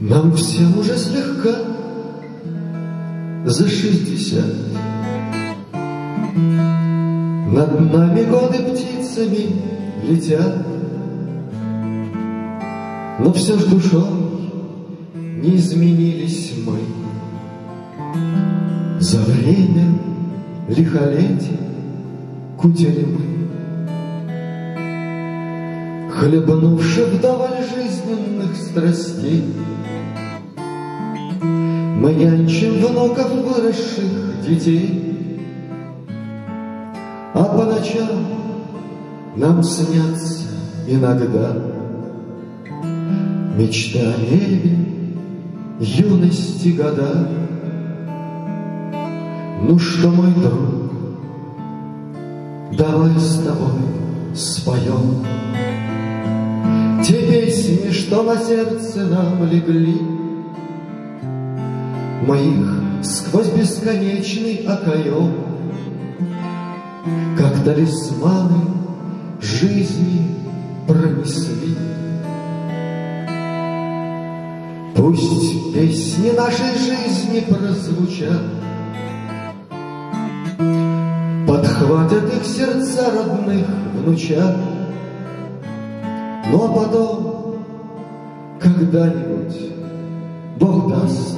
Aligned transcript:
Нам 0.00 0.32
всем 0.34 0.78
уже 0.78 0.96
слегка 0.96 1.54
за 3.44 3.68
шестьдесят. 3.68 4.54
Над 7.52 7.92
нами 7.92 8.24
годы 8.24 8.58
птицами 8.58 9.56
летят, 10.08 10.66
Но 13.22 13.32
все 13.34 13.58
ж 13.58 13.66
душой 13.66 14.08
не 15.14 15.56
изменились 15.56 16.54
мы. 16.64 16.78
За 18.98 19.18
время 19.18 19.92
лихолетий 20.68 21.58
кутили 22.56 23.04
мы. 23.04 23.29
Хлебнувши 26.20 27.06
вдоволь 27.06 27.64
жизненных 27.74 28.54
страстей, 28.54 29.42
Мы 31.42 32.12
нянчим 32.12 32.74
внуков 32.74 33.30
выросших 33.32 34.46
детей, 34.46 35.48
А 37.32 37.44
по 37.44 37.64
ночам 37.64 38.26
нам 39.34 39.62
снятся 39.62 40.44
иногда 40.86 41.56
Мечта 43.56 44.00
о 44.00 44.20
небе, 44.20 44.76
юности 45.80 46.68
года. 46.68 47.30
Ну 49.62 49.78
что, 49.78 50.10
мой 50.10 50.32
друг, 50.34 50.92
давай 52.76 53.18
с 53.18 53.38
тобой 53.42 54.34
споем 54.34 55.24
Те 57.10 57.26
песни, 57.26 57.90
что 57.90 58.22
на 58.22 58.36
сердце 58.36 59.00
нам 59.00 59.44
легли, 59.50 60.00
Мы 62.24 62.38
их 62.38 63.04
сквозь 63.04 63.48
бесконечный 63.48 64.64
окоем, 64.64 65.32
Как 67.36 67.64
талисманы 67.64 68.60
жизни 69.40 70.36
пронесли. 70.86 71.76
Пусть 74.94 75.74
песни 75.74 76.30
нашей 76.30 76.78
жизни 76.78 77.40
прозвучат, 77.40 78.42
Подхватят 81.48 82.32
их 82.36 82.46
сердца 82.46 83.10
родных 83.12 83.66
внучат, 83.96 84.79
Ну 86.50 86.64
а 86.64 86.68
потом, 86.68 87.54
когда-нибудь, 88.60 89.72
Бог 90.58 90.88
даст, 90.88 91.36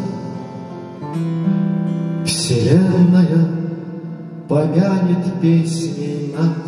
Вселенная 2.24 3.48
помянет 4.48 5.40
песней 5.40 6.34
нас. 6.36 6.61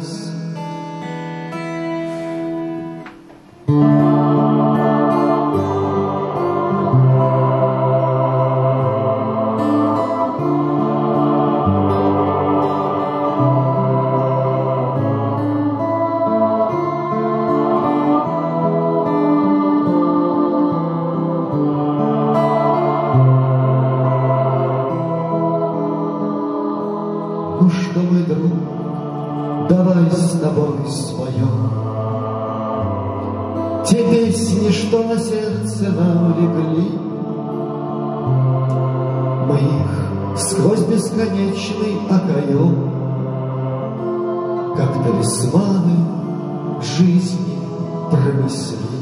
Давай 29.69 30.11
с 30.11 30.39
тобой 30.41 30.79
споем 30.89 31.85
Те 33.87 34.03
песни, 34.11 34.71
что 34.71 35.03
на 35.05 35.19
сердце 35.19 35.91
нам 35.91 36.35
легли, 36.39 36.99
Мы 39.49 39.57
их 39.57 40.39
сквозь 40.39 40.85
бесконечный 40.85 41.97
окоем, 42.11 42.91
Как 44.77 44.93
талисманы 45.05 46.15
жизни 46.83 47.59
пронесли. 48.11 48.94